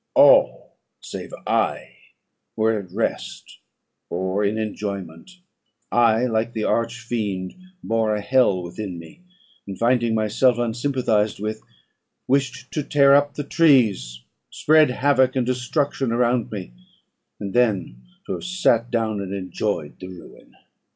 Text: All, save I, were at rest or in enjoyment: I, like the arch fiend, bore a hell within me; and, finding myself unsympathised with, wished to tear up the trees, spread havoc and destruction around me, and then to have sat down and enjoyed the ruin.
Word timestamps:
All, 0.15 0.77
save 0.99 1.31
I, 1.45 1.91
were 2.55 2.79
at 2.79 2.91
rest 2.91 3.59
or 4.09 4.43
in 4.43 4.57
enjoyment: 4.57 5.29
I, 5.91 6.25
like 6.25 6.53
the 6.53 6.63
arch 6.63 6.99
fiend, 7.01 7.53
bore 7.83 8.15
a 8.15 8.21
hell 8.21 8.63
within 8.63 8.97
me; 8.97 9.21
and, 9.67 9.77
finding 9.77 10.15
myself 10.15 10.57
unsympathised 10.57 11.39
with, 11.39 11.61
wished 12.27 12.71
to 12.71 12.81
tear 12.81 13.13
up 13.13 13.35
the 13.35 13.43
trees, 13.43 14.23
spread 14.49 14.89
havoc 14.89 15.35
and 15.35 15.45
destruction 15.45 16.11
around 16.11 16.51
me, 16.51 16.71
and 17.39 17.53
then 17.53 18.01
to 18.25 18.31
have 18.31 18.43
sat 18.43 18.89
down 18.89 19.21
and 19.21 19.35
enjoyed 19.35 19.99
the 19.99 20.07
ruin. 20.07 20.55